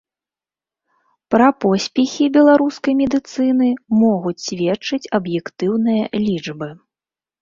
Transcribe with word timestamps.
Пра 1.33 1.49
поспехі 1.65 2.25
беларускай 2.39 2.93
медыцыны 3.01 3.69
могуць 4.05 4.37
сведчыць 4.49 5.03
аб'ектыўныя 5.19 6.03
лічбы. 6.29 6.69